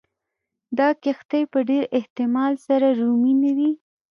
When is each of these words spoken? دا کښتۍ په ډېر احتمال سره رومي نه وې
دا 0.77 0.87
کښتۍ 1.03 1.43
په 1.51 1.59
ډېر 1.69 1.83
احتمال 1.97 2.53
سره 2.67 2.87
رومي 2.99 3.33
نه 3.41 3.51
وې 3.57 3.71